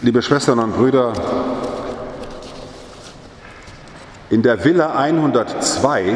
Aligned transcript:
Liebe 0.00 0.22
Schwestern 0.22 0.60
und 0.60 0.76
Brüder, 0.76 1.12
in 4.30 4.42
der 4.42 4.64
Villa 4.64 4.94
102 4.94 6.14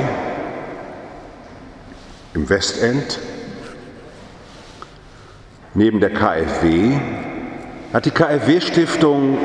im 2.34 2.48
Westend 2.48 3.18
neben 5.74 5.98
der 5.98 6.10
KfW 6.10 6.92
hat 7.92 8.04
die 8.04 8.12
KfW-Stiftung 8.12 9.36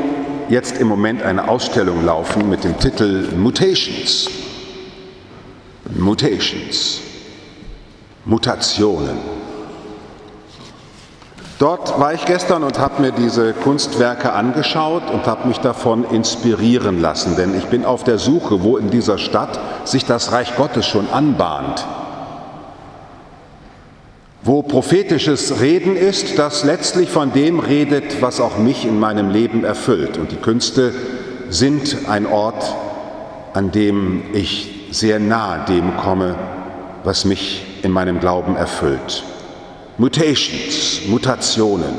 jetzt 0.50 0.78
im 0.78 0.88
Moment 0.88 1.24
eine 1.24 1.48
Ausstellung 1.48 2.06
laufen 2.06 2.48
mit 2.48 2.64
dem 2.64 2.78
Titel 2.78 3.30
Mutations. 3.36 4.30
Mutations. 5.96 7.02
Mutationen. 8.24 9.37
Dort 11.60 12.00
war 12.00 12.14
ich 12.14 12.26
gestern 12.26 12.64
und 12.64 12.78
habe 12.78 13.02
mir 13.02 13.12
diese 13.12 13.54
Kunstwerke 13.54 14.34
angeschaut 14.34 15.10
und 15.12 15.26
habe 15.26 15.48
mich 15.48 15.58
davon 15.58 16.04
inspirieren 16.04 17.02
lassen, 17.02 17.36
denn 17.36 17.58
ich 17.58 17.66
bin 17.66 17.84
auf 17.84 18.04
der 18.04 18.20
Suche, 18.20 18.62
wo 18.62 18.78
in 18.78 18.92
dieser 18.92 19.18
Stadt 19.18 19.60
sich 19.84 20.06
das 20.06 20.32
Reich 20.32 20.56
Gottes 20.56 20.86
schon 20.86 21.10
anbahnt, 21.10 21.84
wo 24.44 24.62
prophetisches 24.62 25.60
Reden 25.60 25.96
ist, 25.96 26.38
das 26.38 26.64
letztlich 26.64 27.10
von 27.10 27.34
dem 27.34 27.60
redet, 27.60 28.22
was 28.22 28.40
auch 28.40 28.60
mich 28.60 28.86
in 28.86 29.00
meinem 29.00 29.32
Leben 29.32 29.64
erfüllt. 29.64 30.20
Und 30.20 30.32
die 30.32 30.38
Künste 30.38 30.94
sind 31.50 32.08
ein 32.08 32.28
Ort, 32.28 32.76
an 33.54 33.72
dem 33.72 34.22
ich 34.34 34.90
sehr 34.92 35.20
nahe 35.20 35.66
dem 35.66 35.98
komme, 35.98 36.36
was 37.04 37.26
mich 37.26 37.66
in 37.82 37.92
meinem 37.92 38.20
Glauben 38.20 38.56
erfüllt. 38.56 39.24
Mutations, 39.98 41.08
Mutationen. 41.08 41.96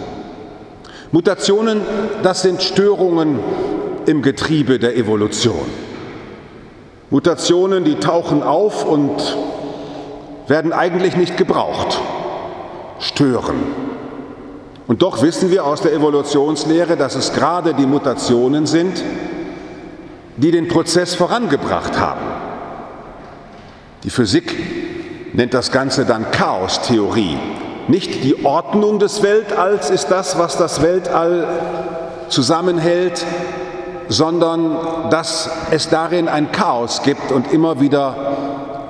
Mutationen, 1.11 1.81
das 2.23 2.43
sind 2.43 2.63
Störungen 2.63 3.41
im 4.07 4.23
Getriebe 4.23 4.79
der 4.79 4.97
Evolution. 4.97 5.67
Mutationen, 7.11 7.85
die 7.85 7.97
tauchen 7.97 8.43
auf 8.43 8.85
und 8.85 9.37
werden 10.47 10.73
eigentlich 10.73 11.17
nicht 11.17 11.37
gebraucht, 11.37 12.01
stören. 13.01 13.57
Und 14.87 15.03
doch 15.03 15.21
wissen 15.23 15.51
wir 15.51 15.65
aus 15.65 15.83
der 15.83 15.93
Evolutionslehre, 15.93 16.97
dass 16.97 17.17
es 17.17 17.33
gerade 17.33 17.75
die 17.75 17.87
Mutationen 17.87 18.67
sind, 18.67 19.03
die 20.37 20.51
den 20.51 20.69
Prozess 20.69 21.15
vorangebracht 21.15 21.99
haben. 21.99 22.27
Die 24.05 24.11
Physik 24.11 24.55
nennt 25.35 25.53
das 25.53 25.73
Ganze 25.73 26.05
dann 26.05 26.31
Chaostheorie. 26.31 27.37
Nicht 27.89 28.23
die 28.23 28.45
Ordnung 28.45 28.99
des 28.99 29.23
Weltalls 29.23 29.89
ist 29.89 30.09
das, 30.09 30.39
was 30.39 30.59
das 30.59 30.83
Weltall 30.83 31.47
zusammenhält, 32.29 33.25
sondern 34.09 34.77
dass 35.11 35.51
es 35.71 35.89
darin 35.89 36.29
ein 36.29 36.53
Chaos 36.53 37.03
gibt 37.03 37.33
und 37.33 37.53
immer 37.53 37.81
wieder 37.81 38.15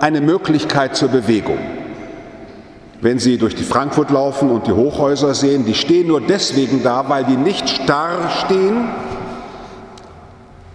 eine 0.01 0.21
Möglichkeit 0.21 0.97
zur 0.97 1.09
Bewegung. 1.09 1.59
Wenn 3.01 3.21
Sie 3.21 3.39
durch 3.39 3.55
die 3.55 3.63
Frankfurt 3.63 4.11
laufen 4.11 4.51
und 4.51 4.67
die 4.67 4.73
Hochhäuser 4.73 5.33
sehen, 5.33 5.65
die 5.65 5.75
stehen 5.75 6.09
nur 6.09 6.21
deswegen 6.21 6.83
da, 6.83 7.09
weil 7.09 7.25
die 7.25 7.37
nicht 7.37 7.69
starr 7.69 8.29
stehen, 8.45 8.89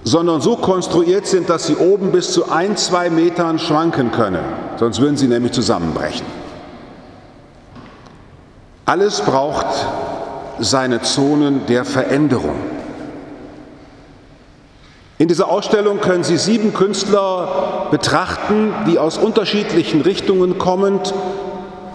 sondern 0.06 0.40
so 0.40 0.56
konstruiert 0.56 1.28
sind, 1.28 1.50
dass 1.50 1.68
sie 1.68 1.76
oben 1.76 2.12
bis 2.12 2.32
zu 2.32 2.50
ein, 2.50 2.78
zwei 2.78 3.10
Metern 3.10 3.60
schwanken 3.60 4.12
können. 4.12 4.44
Sonst 4.78 5.02
würden 5.02 5.18
sie 5.18 5.28
nämlich 5.28 5.52
zusammenbrechen. 5.52 6.43
Alles 8.86 9.22
braucht 9.22 9.66
seine 10.60 11.02
Zonen 11.02 11.66
der 11.68 11.86
Veränderung. 11.86 12.56
In 15.18 15.28
dieser 15.30 15.50
Ausstellung 15.50 16.02
können 16.02 16.24
Sie 16.24 16.38
sieben 16.38 16.74
Künstler 16.74 17.88
betrachten, 17.92 18.74
die 18.88 19.00
aus 19.00 19.18
unterschiedlichen 19.18 20.02
Richtungen 20.02 20.58
kommend 20.58 21.14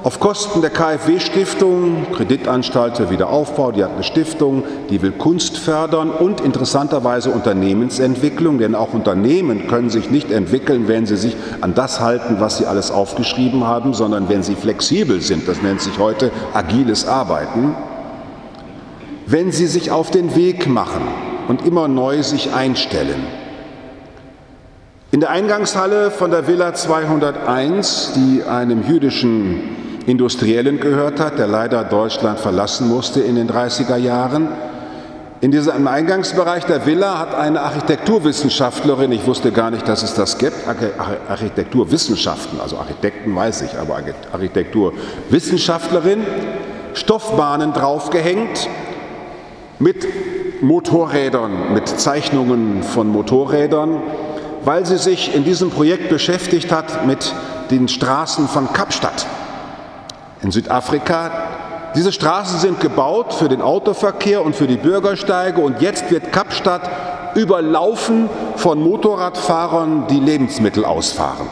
auf 0.09 0.21
Kosten 0.21 0.63
der 0.63 0.71
KfW-Stiftung, 0.71 2.07
Kreditanstalt 2.15 2.97
für 2.97 3.11
Wiederaufbau, 3.11 3.73
die 3.73 3.85
hat 3.85 3.93
eine 3.93 4.03
Stiftung, 4.03 4.65
die 4.89 5.03
will 5.03 5.13
Kunst 5.13 5.59
fördern 5.59 6.11
und 6.11 6.41
interessanterweise 6.41 7.29
Unternehmensentwicklung, 7.29 8.57
denn 8.57 8.75
auch 8.75 8.95
Unternehmen 8.95 9.69
können 9.69 9.91
sich 9.91 10.11
nicht 10.11 10.31
entwickeln, 10.31 10.89
wenn 10.89 11.05
sie 11.05 11.19
sich 11.19 11.37
an 11.61 11.75
das 11.75 12.01
halten, 12.01 12.37
was 12.39 12.57
sie 12.57 12.65
alles 12.65 12.91
aufgeschrieben 12.91 13.65
haben, 13.65 13.93
sondern 13.93 14.31
wenn 14.31 14.43
sie 14.43 14.55
flexibel 14.55 15.21
sind. 15.21 15.47
Das 15.47 15.61
nennt 15.61 15.83
sich 15.83 15.99
heute 15.99 16.31
agiles 16.55 17.07
Arbeiten. 17.07 17.77
Wenn 19.27 19.53
sie 19.53 19.67
sich 19.67 19.91
auf 19.91 20.11
den 20.11 20.35
Weg 20.35 20.69
machen 20.69 21.03
und 21.49 21.67
immer 21.67 21.87
neu 21.87 22.23
sich 22.23 22.55
einstellen. 22.55 23.27
In 25.11 25.21
der 25.21 25.29
Eingangshalle 25.29 26.11
von 26.11 26.31
der 26.31 26.47
Villa 26.47 26.73
201, 26.73 28.13
die 28.17 28.43
einem 28.45 28.89
jüdischen 28.89 29.88
Industriellen 30.09 30.81
gehört 30.81 31.21
hat, 31.21 31.39
der 31.39 31.47
leider 31.47 31.85
Deutschland 31.85 32.41
verlassen 32.41 32.89
musste 32.89 33.21
in 33.21 33.35
den 33.35 33.47
30er 33.49 33.97
Jahren. 33.97 34.49
In 35.43 35.51
diesem 35.51 35.87
Eingangsbereich 35.87 36.65
der 36.65 36.87
Villa 36.87 37.19
hat 37.19 37.35
eine 37.35 37.61
Architekturwissenschaftlerin, 37.61 39.13
ich 39.13 39.27
wusste 39.27 39.53
gar 39.53 39.71
nicht, 39.71 39.87
dass 39.87 40.03
es 40.03 40.15
das 40.15 40.39
gibt, 40.39 40.57
Architekturwissenschaften, 41.29 42.59
also 42.59 42.79
Architekten 42.79 43.37
weiß 43.37 43.63
ich, 43.63 43.79
aber 43.79 44.01
Architekturwissenschaftlerin, 44.33 46.25
Stoffbahnen 46.95 47.75
draufgehängt 47.75 48.67
mit 49.79 50.07
Motorrädern, 50.63 51.75
mit 51.75 51.87
Zeichnungen 51.87 52.83
von 52.83 53.09
Motorrädern, 53.09 54.03
weil 54.65 54.87
sie 54.87 54.99
sich 54.99 55.35
in 55.35 55.45
diesem 55.45 55.71
Projekt 55.71 56.09
beschäftigt 56.09 56.73
hat 56.73 57.07
mit 57.07 57.33
den 57.71 57.89
Straßen 57.89 58.49
von 58.49 58.73
Kapstadt 58.73 59.27
in 60.43 60.51
Südafrika. 60.51 61.31
Diese 61.95 62.13
Straßen 62.13 62.59
sind 62.59 62.81
gebaut 62.81 63.33
für 63.33 63.49
den 63.49 63.63
Autoverkehr 63.63 64.45
und 64.45 64.55
für 64.55 64.67
die 64.67 64.77
Bürgersteige 64.77 65.61
und 65.61 65.81
jetzt 65.81 66.11
wird 66.11 66.33
Kapstadt 66.33 66.83
überlaufen 67.35 68.29
von 68.57 68.83
Motorradfahrern, 68.83 70.07
die 70.09 70.21
Lebensmittel 70.21 70.85
ausfahren. 70.85 71.47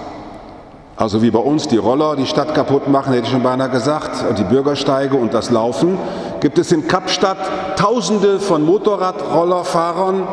Also 0.97 1.21
wie 1.21 1.31
bei 1.31 1.39
uns 1.39 1.69
die 1.69 1.77
Roller 1.77 2.17
die 2.17 2.27
Stadt 2.27 2.55
kaputt 2.55 2.89
machen, 2.89 3.13
hätte 3.13 3.27
ich 3.27 3.33
schon 3.33 3.43
beinahe 3.43 3.69
gesagt, 3.69 4.25
und 4.29 4.39
die 4.39 4.45
Bürgersteige 4.45 5.15
und 5.17 5.35
das 5.35 5.51
Laufen, 5.51 5.99
gibt 6.41 6.59
es 6.59 6.73
in 6.73 6.89
Kapstadt 6.89 7.37
Tausende 7.77 8.41
von 8.41 8.65
Motorradrollerfahrern, 8.65 10.27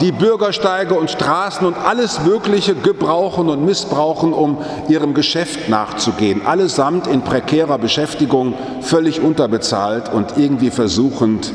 die 0.00 0.12
Bürgersteige 0.12 0.94
und 0.94 1.10
Straßen 1.10 1.66
und 1.66 1.76
alles 1.76 2.20
Mögliche 2.22 2.74
gebrauchen 2.74 3.48
und 3.48 3.64
missbrauchen, 3.64 4.32
um 4.32 4.58
ihrem 4.88 5.14
Geschäft 5.14 5.68
nachzugehen. 5.68 6.46
Allesamt 6.46 7.06
in 7.06 7.22
prekärer 7.22 7.78
Beschäftigung, 7.78 8.54
völlig 8.80 9.20
unterbezahlt 9.20 10.12
und 10.12 10.36
irgendwie 10.36 10.70
versuchend, 10.70 11.52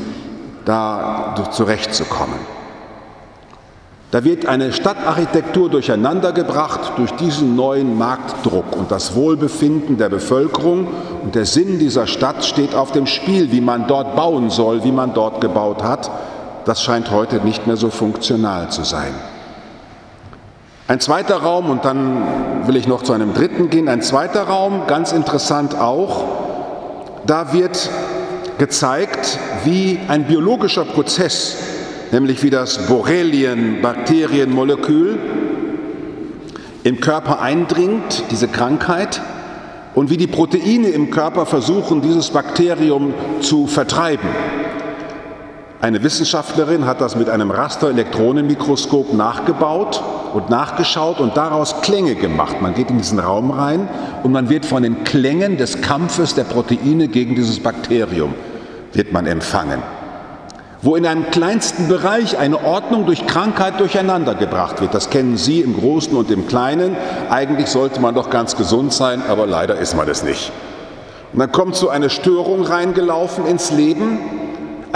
da 0.64 1.34
zurechtzukommen. 1.50 2.38
Da 4.12 4.22
wird 4.24 4.46
eine 4.46 4.72
Stadtarchitektur 4.72 5.68
durcheinandergebracht 5.68 6.96
durch 6.96 7.10
diesen 7.12 7.56
neuen 7.56 7.98
Marktdruck 7.98 8.76
und 8.76 8.90
das 8.90 9.16
Wohlbefinden 9.16 9.98
der 9.98 10.08
Bevölkerung 10.08 10.86
und 11.24 11.34
der 11.34 11.44
Sinn 11.44 11.78
dieser 11.78 12.06
Stadt 12.06 12.44
steht 12.44 12.74
auf 12.74 12.92
dem 12.92 13.06
Spiel, 13.06 13.50
wie 13.50 13.60
man 13.60 13.88
dort 13.88 14.14
bauen 14.14 14.48
soll, 14.48 14.84
wie 14.84 14.92
man 14.92 15.12
dort 15.12 15.40
gebaut 15.40 15.82
hat 15.82 16.10
das 16.66 16.82
scheint 16.82 17.10
heute 17.10 17.36
nicht 17.36 17.66
mehr 17.66 17.76
so 17.76 17.88
funktional 17.90 18.70
zu 18.70 18.82
sein. 18.82 19.14
Ein 20.88 21.00
zweiter 21.00 21.36
Raum, 21.36 21.70
und 21.70 21.84
dann 21.84 22.66
will 22.66 22.76
ich 22.76 22.88
noch 22.88 23.02
zu 23.02 23.12
einem 23.12 23.34
dritten 23.34 23.70
gehen, 23.70 23.88
ein 23.88 24.02
zweiter 24.02 24.42
Raum, 24.42 24.82
ganz 24.88 25.12
interessant 25.12 25.78
auch, 25.78 26.24
da 27.24 27.52
wird 27.52 27.88
gezeigt, 28.58 29.38
wie 29.64 30.00
ein 30.08 30.24
biologischer 30.24 30.84
Prozess, 30.84 31.56
nämlich 32.10 32.42
wie 32.42 32.50
das 32.50 32.88
Borrelien-Bakterienmolekül 32.88 35.18
im 36.82 37.00
Körper 37.00 37.40
eindringt, 37.40 38.24
diese 38.30 38.48
Krankheit, 38.48 39.20
und 39.94 40.10
wie 40.10 40.16
die 40.16 40.26
Proteine 40.26 40.88
im 40.88 41.10
Körper 41.10 41.46
versuchen, 41.46 42.02
dieses 42.02 42.30
Bakterium 42.30 43.14
zu 43.40 43.66
vertreiben. 43.66 44.28
Eine 45.80 46.02
Wissenschaftlerin 46.02 46.86
hat 46.86 47.02
das 47.02 47.16
mit 47.16 47.28
einem 47.28 47.50
Rasterelektronenmikroskop 47.50 49.12
nachgebaut 49.12 50.02
und 50.32 50.48
nachgeschaut 50.48 51.20
und 51.20 51.36
daraus 51.36 51.82
Klänge 51.82 52.14
gemacht. 52.14 52.62
Man 52.62 52.74
geht 52.74 52.88
in 52.88 52.96
diesen 52.96 53.18
Raum 53.18 53.50
rein 53.50 53.86
und 54.22 54.32
man 54.32 54.48
wird 54.48 54.64
von 54.64 54.82
den 54.82 55.04
Klängen 55.04 55.58
des 55.58 55.82
Kampfes 55.82 56.34
der 56.34 56.44
Proteine 56.44 57.08
gegen 57.08 57.34
dieses 57.34 57.60
Bakterium 57.60 58.34
wird 58.94 59.12
man 59.12 59.26
empfangen. 59.26 59.82
Wo 60.80 60.96
in 60.96 61.04
einem 61.04 61.30
kleinsten 61.30 61.88
Bereich 61.88 62.38
eine 62.38 62.64
Ordnung 62.64 63.04
durch 63.04 63.26
Krankheit 63.26 63.78
durcheinandergebracht 63.78 64.80
wird. 64.80 64.94
Das 64.94 65.10
kennen 65.10 65.36
Sie 65.36 65.60
im 65.60 65.76
Großen 65.76 66.16
und 66.16 66.30
im 66.30 66.46
Kleinen. 66.46 66.96
Eigentlich 67.28 67.68
sollte 67.68 68.00
man 68.00 68.14
doch 68.14 68.30
ganz 68.30 68.56
gesund 68.56 68.94
sein, 68.94 69.22
aber 69.28 69.46
leider 69.46 69.76
ist 69.76 69.94
man 69.94 70.08
es 70.08 70.22
nicht. 70.22 70.52
Und 71.32 71.40
dann 71.40 71.52
kommt 71.52 71.76
so 71.76 71.90
eine 71.90 72.08
Störung 72.08 72.62
reingelaufen 72.62 73.46
ins 73.46 73.72
Leben 73.72 74.18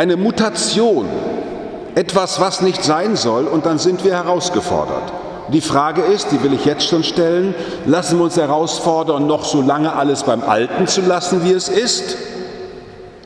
eine 0.00 0.16
Mutation, 0.16 1.04
etwas, 1.94 2.40
was 2.40 2.62
nicht 2.62 2.82
sein 2.82 3.16
soll, 3.16 3.44
und 3.44 3.66
dann 3.66 3.78
sind 3.78 4.02
wir 4.02 4.14
herausgefordert. 4.14 5.12
Die 5.52 5.60
Frage 5.60 6.00
ist, 6.00 6.28
die 6.32 6.42
will 6.42 6.54
ich 6.54 6.64
jetzt 6.64 6.88
schon 6.88 7.04
stellen, 7.04 7.54
lassen 7.84 8.16
wir 8.16 8.24
uns 8.24 8.38
herausfordern, 8.38 9.26
noch 9.26 9.44
so 9.44 9.60
lange 9.60 9.92
alles 9.94 10.22
beim 10.22 10.42
Alten 10.42 10.86
zu 10.86 11.02
lassen, 11.02 11.44
wie 11.44 11.52
es 11.52 11.68
ist? 11.68 12.16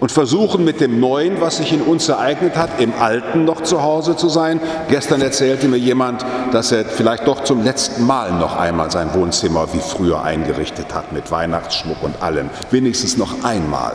und 0.01 0.13
versuchen 0.13 0.65
mit 0.65 0.83
dem 0.83 1.01
Neuen, 1.01 1.41
was 1.41 1.59
sich 1.59 1.73
in 1.73 1.81
uns 1.81 2.11
ereignet 2.11 2.57
hat, 2.57 2.79
im 2.79 2.93
Alten 3.01 3.47
noch 3.47 3.63
zu 3.63 3.83
Hause 3.83 4.17
zu 4.17 4.29
sein. 4.29 4.61
Gestern 4.89 5.23
erzählte 5.23 5.67
mir 5.67 5.79
jemand, 5.79 6.27
dass 6.53 6.73
er 6.73 6.85
vielleicht 6.85 7.27
doch 7.27 7.45
zum 7.45 7.65
letzten 7.65 8.05
Mal 8.05 8.33
noch 8.33 8.55
einmal 8.55 8.91
sein 8.91 9.15
Wohnzimmer 9.15 9.73
wie 9.73 9.79
früher 9.79 10.23
eingerichtet 10.23 10.93
hat, 10.93 11.13
mit 11.13 11.31
Weihnachtsschmuck 11.31 12.03
und 12.03 12.21
allem. 12.23 12.51
Wenigstens 12.71 13.17
noch 13.17 13.45
einmal, 13.45 13.95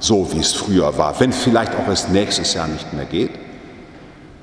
so 0.00 0.32
wie 0.32 0.38
es 0.38 0.52
früher 0.52 0.96
war, 0.98 1.18
wenn 1.20 1.32
vielleicht 1.32 1.74
auch 1.76 1.88
es 1.88 2.08
nächstes 2.08 2.54
Jahr 2.54 2.68
nicht 2.68 2.92
mehr 2.92 3.04
geht. 3.04 3.30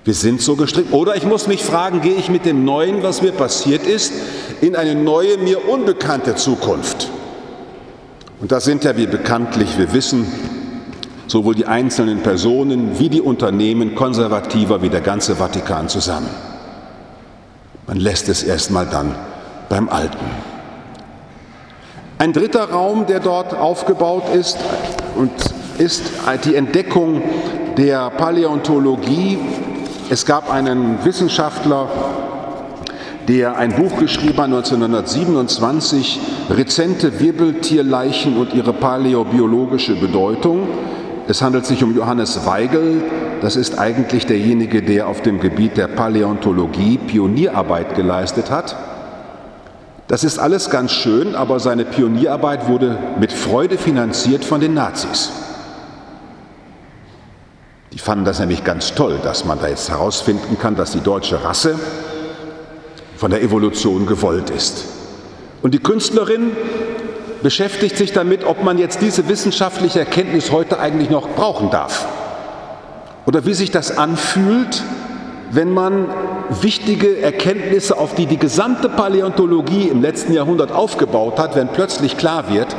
Wir 0.03 0.13
sind 0.13 0.41
so 0.41 0.55
gestrickt. 0.55 0.93
Oder 0.93 1.15
ich 1.15 1.25
muss 1.25 1.47
mich 1.47 1.63
fragen, 1.63 2.01
gehe 2.01 2.13
ich 2.15 2.29
mit 2.29 2.45
dem 2.45 2.63
Neuen, 2.63 3.01
was 3.01 3.23
mir 3.23 3.31
passiert 3.31 3.87
ist, 3.87 4.13
in 4.61 4.75
eine 4.75 4.93
neue, 4.93 5.37
mir 5.39 5.67
unbekannte 5.67 6.35
Zukunft? 6.35 7.09
Und 8.39 8.51
da 8.51 8.59
sind 8.59 8.83
ja, 8.83 8.95
wie 8.97 9.07
bekanntlich 9.07 9.79
wir 9.79 9.93
wissen, 9.93 10.27
sowohl 11.25 11.55
die 11.55 11.65
einzelnen 11.65 12.19
Personen 12.19 12.99
wie 12.99 13.09
die 13.09 13.21
Unternehmen 13.21 13.95
konservativer 13.95 14.83
wie 14.83 14.89
der 14.89 15.01
ganze 15.01 15.37
Vatikan 15.37 15.89
zusammen. 15.89 16.29
Man 17.87 17.97
lässt 17.97 18.29
es 18.29 18.43
erstmal 18.43 18.85
dann 18.85 19.15
beim 19.69 19.89
Alten. 19.89 20.25
Ein 22.19 22.31
dritter 22.31 22.69
Raum, 22.69 23.07
der 23.07 23.19
dort 23.19 23.55
aufgebaut 23.55 24.33
ist, 24.33 24.57
und 25.15 25.31
ist 25.77 26.03
die 26.45 26.55
Entdeckung 26.55 27.21
der 27.77 28.09
Paläontologie. 28.11 29.37
Es 30.09 30.25
gab 30.25 30.51
einen 30.51 31.03
Wissenschaftler, 31.03 31.89
der 33.27 33.57
ein 33.57 33.73
Buch 33.73 33.97
geschrieben 33.97 34.37
hat 34.37 34.45
1927, 34.45 36.19
Rezente 36.49 37.19
Wirbeltierleichen 37.19 38.37
und 38.37 38.53
ihre 38.53 38.73
paläobiologische 38.73 39.95
Bedeutung. 39.95 40.67
Es 41.27 41.41
handelt 41.41 41.65
sich 41.65 41.83
um 41.83 41.95
Johannes 41.95 42.45
Weigel. 42.45 43.01
Das 43.41 43.55
ist 43.55 43.79
eigentlich 43.79 44.27
derjenige, 44.27 44.83
der 44.83 45.07
auf 45.07 45.21
dem 45.21 45.39
Gebiet 45.39 45.75
der 45.75 45.87
Paläontologie 45.87 46.97
Pionierarbeit 46.97 47.95
geleistet 47.95 48.51
hat. 48.51 48.75
Das 50.07 50.23
ist 50.23 50.37
alles 50.37 50.69
ganz 50.69 50.91
schön, 50.91 51.35
aber 51.35 51.59
seine 51.59 51.83
Pionierarbeit 51.83 52.67
wurde 52.67 52.97
mit 53.19 53.33
Freude 53.33 53.77
finanziert 53.77 54.45
von 54.45 54.61
den 54.61 54.73
Nazis. 54.75 55.31
Die 57.91 57.97
fanden 57.99 58.25
das 58.25 58.39
nämlich 58.39 58.63
ganz 58.63 58.93
toll, 58.93 59.19
dass 59.23 59.45
man 59.45 59.59
da 59.59 59.67
jetzt 59.67 59.89
herausfinden 59.89 60.57
kann, 60.59 60.75
dass 60.75 60.91
die 60.91 60.99
deutsche 60.99 61.43
Rasse 61.43 61.79
von 63.17 63.31
der 63.31 63.41
Evolution 63.41 64.05
gewollt 64.05 64.49
ist. 64.49 64.85
Und 65.63 65.73
die 65.73 65.79
Künstlerin 65.79 66.51
beschäftigt 67.41 67.97
sich 67.97 68.11
damit, 68.11 68.43
ob 68.43 68.63
man 68.63 68.77
jetzt 68.77 69.01
diese 69.01 69.27
wissenschaftliche 69.27 69.99
Erkenntnis 69.99 70.51
heute 70.51 70.79
eigentlich 70.79 71.09
noch 71.09 71.29
brauchen 71.29 71.71
darf. 71.71 72.05
Oder 73.25 73.45
wie 73.45 73.53
sich 73.53 73.71
das 73.71 73.97
anfühlt, 73.97 74.83
wenn 75.51 75.71
man 75.71 76.07
wichtige 76.49 77.21
Erkenntnisse, 77.21 77.97
auf 77.97 78.15
die 78.15 78.25
die 78.25 78.37
gesamte 78.37 78.89
Paläontologie 78.89 79.89
im 79.89 80.01
letzten 80.01 80.33
Jahrhundert 80.33 80.71
aufgebaut 80.71 81.39
hat, 81.39 81.55
wenn 81.55 81.67
plötzlich 81.67 82.17
klar 82.17 82.51
wird, 82.51 82.75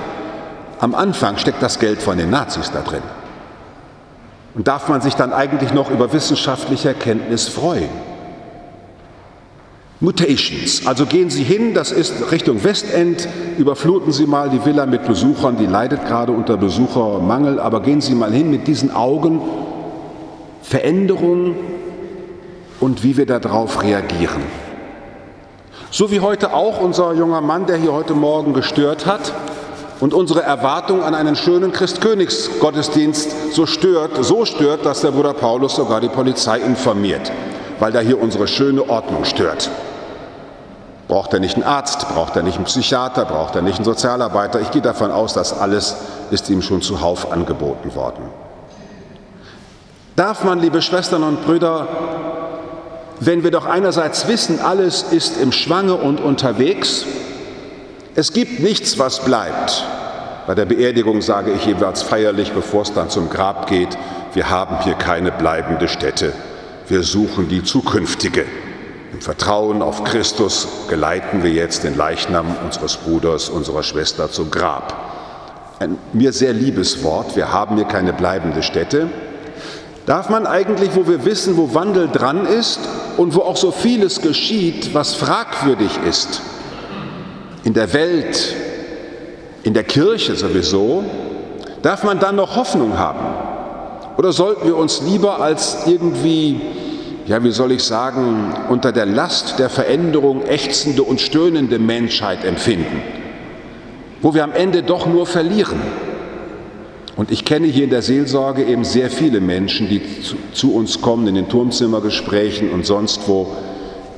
am 0.80 0.94
Anfang 0.94 1.38
steckt 1.38 1.62
das 1.62 1.78
Geld 1.78 2.02
von 2.02 2.18
den 2.18 2.30
Nazis 2.30 2.70
da 2.70 2.82
drin. 2.82 3.02
Und 4.54 4.68
darf 4.68 4.88
man 4.88 5.00
sich 5.00 5.14
dann 5.14 5.32
eigentlich 5.32 5.72
noch 5.72 5.90
über 5.90 6.12
wissenschaftliche 6.12 6.88
Erkenntnis 6.88 7.48
freuen? 7.48 7.90
Mutations. 10.00 10.86
Also 10.86 11.06
gehen 11.06 11.30
Sie 11.30 11.42
hin, 11.42 11.72
das 11.72 11.90
ist 11.90 12.30
Richtung 12.30 12.62
Westend, 12.64 13.26
überfluten 13.56 14.12
Sie 14.12 14.26
mal 14.26 14.50
die 14.50 14.62
Villa 14.64 14.84
mit 14.84 15.06
Besuchern, 15.06 15.56
die 15.56 15.64
leidet 15.64 16.06
gerade 16.06 16.32
unter 16.32 16.58
Besuchermangel, 16.58 17.58
aber 17.58 17.80
gehen 17.80 18.02
Sie 18.02 18.14
mal 18.14 18.30
hin 18.30 18.50
mit 18.50 18.66
diesen 18.66 18.94
Augen, 18.94 19.40
Veränderungen 20.62 21.54
und 22.80 23.02
wie 23.02 23.16
wir 23.16 23.26
darauf 23.26 23.82
reagieren. 23.82 24.42
So 25.90 26.10
wie 26.10 26.20
heute 26.20 26.52
auch 26.52 26.80
unser 26.80 27.12
junger 27.14 27.40
Mann, 27.40 27.66
der 27.66 27.76
hier 27.76 27.92
heute 27.92 28.14
Morgen 28.14 28.52
gestört 28.52 29.06
hat 29.06 29.32
und 30.00 30.12
unsere 30.12 30.42
Erwartung 30.42 31.02
an 31.02 31.14
einen 31.14 31.36
schönen 31.36 31.72
Christkönigsgottesdienst 31.72 33.54
so 33.54 33.66
stört, 33.66 34.22
so 34.24 34.44
stört, 34.44 34.84
dass 34.84 35.00
der 35.00 35.12
Bruder 35.12 35.32
Paulus 35.32 35.76
sogar 35.76 36.00
die 36.00 36.08
Polizei 36.08 36.58
informiert, 36.58 37.32
weil 37.78 37.92
da 37.92 38.00
hier 38.00 38.20
unsere 38.20 38.48
schöne 38.48 38.88
Ordnung 38.88 39.24
stört. 39.24 39.70
Braucht 41.08 41.32
er 41.32 41.40
nicht 41.40 41.54
einen 41.54 41.64
Arzt, 41.64 42.08
braucht 42.08 42.34
er 42.34 42.42
nicht 42.42 42.56
einen 42.56 42.64
Psychiater, 42.64 43.24
braucht 43.24 43.54
er 43.54 43.62
nicht 43.62 43.76
einen 43.76 43.84
Sozialarbeiter. 43.84 44.60
Ich 44.60 44.72
gehe 44.72 44.82
davon 44.82 45.12
aus, 45.12 45.34
dass 45.34 45.58
alles 45.58 45.96
ist 46.32 46.50
ihm 46.50 46.62
schon 46.62 46.82
zuhauf 46.82 47.30
angeboten 47.30 47.94
worden. 47.94 48.24
Darf 50.16 50.42
man, 50.42 50.58
liebe 50.58 50.82
Schwestern 50.82 51.22
und 51.22 51.44
Brüder, 51.44 51.86
wenn 53.20 53.42
wir 53.42 53.50
doch 53.50 53.66
einerseits 53.66 54.28
wissen, 54.28 54.60
alles 54.60 55.02
ist 55.10 55.40
im 55.40 55.52
Schwange 55.52 55.94
und 55.94 56.20
unterwegs, 56.20 57.06
es 58.14 58.32
gibt 58.32 58.60
nichts, 58.60 58.98
was 58.98 59.24
bleibt. 59.24 59.84
Bei 60.46 60.54
der 60.54 60.64
Beerdigung 60.64 61.22
sage 61.22 61.52
ich 61.52 61.66
jeweils 61.66 62.02
feierlich, 62.02 62.52
bevor 62.52 62.82
es 62.82 62.92
dann 62.92 63.10
zum 63.10 63.30
Grab 63.30 63.68
geht, 63.68 63.96
wir 64.32 64.48
haben 64.50 64.80
hier 64.84 64.94
keine 64.94 65.32
bleibende 65.32 65.88
Stätte, 65.88 66.32
wir 66.88 67.02
suchen 67.02 67.48
die 67.48 67.64
zukünftige. 67.64 68.44
Im 69.12 69.20
Vertrauen 69.20 69.82
auf 69.82 70.04
Christus 70.04 70.68
geleiten 70.88 71.42
wir 71.42 71.50
jetzt 71.50 71.84
den 71.84 71.96
Leichnam 71.96 72.54
unseres 72.64 72.96
Bruders, 72.96 73.48
unserer 73.48 73.82
Schwester 73.82 74.30
zum 74.30 74.50
Grab. 74.50 74.94
Ein 75.78 75.98
mir 76.12 76.32
sehr 76.32 76.52
liebes 76.52 77.02
Wort, 77.02 77.34
wir 77.34 77.52
haben 77.52 77.76
hier 77.76 77.86
keine 77.86 78.12
bleibende 78.12 78.62
Stätte. 78.62 79.08
Darf 80.06 80.28
man 80.28 80.46
eigentlich, 80.46 80.90
wo 80.94 81.06
wir 81.06 81.24
wissen, 81.24 81.56
wo 81.56 81.74
Wandel 81.74 82.08
dran 82.08 82.46
ist 82.46 82.78
und 83.16 83.34
wo 83.34 83.40
auch 83.40 83.56
so 83.56 83.72
vieles 83.72 84.22
geschieht, 84.22 84.94
was 84.94 85.14
fragwürdig 85.14 85.90
ist, 86.08 86.40
in 87.64 87.74
der 87.74 87.92
Welt, 87.92 88.54
in 89.64 89.74
der 89.74 89.84
Kirche 89.84 90.36
sowieso, 90.36 91.04
darf 91.82 92.04
man 92.04 92.20
dann 92.20 92.36
noch 92.36 92.56
Hoffnung 92.56 92.96
haben? 92.96 93.18
Oder 94.16 94.32
sollten 94.32 94.66
wir 94.66 94.76
uns 94.76 95.02
lieber 95.02 95.40
als 95.40 95.78
irgendwie 95.86 96.60
ja, 97.26 97.42
wie 97.42 97.50
soll 97.50 97.72
ich 97.72 97.82
sagen, 97.82 98.54
unter 98.68 98.92
der 98.92 99.06
Last 99.06 99.58
der 99.58 99.68
Veränderung 99.68 100.46
ächzende 100.46 101.02
und 101.02 101.20
stöhnende 101.20 101.78
Menschheit 101.78 102.44
empfinden, 102.44 103.02
wo 104.22 104.32
wir 104.32 104.44
am 104.44 104.52
Ende 104.52 104.82
doch 104.82 105.06
nur 105.06 105.26
verlieren. 105.26 105.80
Und 107.16 107.30
ich 107.30 107.46
kenne 107.46 107.66
hier 107.66 107.84
in 107.84 107.90
der 107.90 108.02
Seelsorge 108.02 108.62
eben 108.64 108.84
sehr 108.84 109.10
viele 109.10 109.40
Menschen, 109.40 109.88
die 109.88 110.22
zu, 110.22 110.36
zu 110.52 110.74
uns 110.74 111.00
kommen 111.00 111.26
in 111.26 111.34
den 111.34 111.48
Turmzimmergesprächen 111.48 112.70
und 112.70 112.84
sonst 112.84 113.26
wo, 113.26 113.48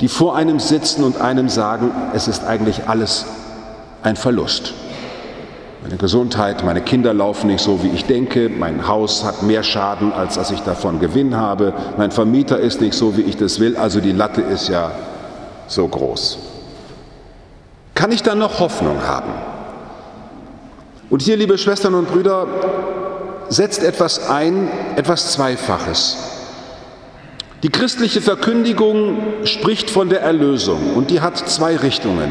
die 0.00 0.08
vor 0.08 0.36
einem 0.36 0.58
sitzen 0.58 1.04
und 1.04 1.20
einem 1.20 1.48
sagen, 1.48 1.92
es 2.12 2.26
ist 2.26 2.44
eigentlich 2.44 2.88
alles 2.88 3.26
ein 4.02 4.16
Verlust. 4.16 4.74
Meine 5.82 5.96
Gesundheit, 5.96 6.64
meine 6.64 6.80
Kinder 6.80 7.14
laufen 7.14 7.46
nicht 7.46 7.62
so, 7.62 7.84
wie 7.84 7.88
ich 7.88 8.04
denke, 8.04 8.48
mein 8.48 8.88
Haus 8.88 9.22
hat 9.24 9.44
mehr 9.44 9.62
Schaden, 9.62 10.12
als 10.12 10.34
dass 10.34 10.50
ich 10.50 10.60
davon 10.60 10.98
Gewinn 10.98 11.36
habe, 11.36 11.72
mein 11.96 12.10
Vermieter 12.10 12.58
ist 12.58 12.80
nicht 12.80 12.94
so, 12.94 13.16
wie 13.16 13.22
ich 13.22 13.36
das 13.36 13.60
will, 13.60 13.76
also 13.76 14.00
die 14.00 14.12
Latte 14.12 14.40
ist 14.40 14.68
ja 14.68 14.90
so 15.68 15.86
groß. 15.86 16.38
Kann 17.94 18.10
ich 18.10 18.24
dann 18.24 18.40
noch 18.40 18.58
Hoffnung 18.58 19.06
haben? 19.06 19.32
Und 21.10 21.22
hier, 21.22 21.36
liebe 21.36 21.56
Schwestern 21.56 21.94
und 21.94 22.10
Brüder, 22.10 22.46
setzt 23.48 23.82
etwas 23.82 24.28
ein, 24.28 24.68
etwas 24.96 25.32
Zweifaches. 25.32 26.16
Die 27.62 27.70
christliche 27.70 28.20
Verkündigung 28.20 29.18
spricht 29.44 29.90
von 29.90 30.10
der 30.10 30.20
Erlösung 30.20 30.94
und 30.94 31.10
die 31.10 31.20
hat 31.20 31.36
zwei 31.36 31.76
Richtungen. 31.76 32.30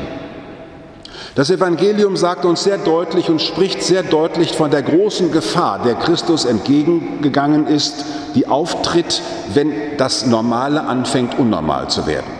Das 1.35 1.49
Evangelium 1.49 2.17
sagt 2.17 2.45
uns 2.45 2.63
sehr 2.63 2.77
deutlich 2.77 3.29
und 3.29 3.41
spricht 3.41 3.83
sehr 3.83 4.03
deutlich 4.03 4.53
von 4.53 4.71
der 4.71 4.83
großen 4.83 5.31
Gefahr, 5.31 5.83
der 5.83 5.95
Christus 5.95 6.45
entgegengegangen 6.45 7.67
ist, 7.67 8.05
die 8.35 8.47
auftritt, 8.47 9.21
wenn 9.53 9.97
das 9.97 10.25
Normale 10.25 10.81
anfängt, 10.81 11.37
unnormal 11.37 11.89
zu 11.89 12.07
werden. 12.07 12.36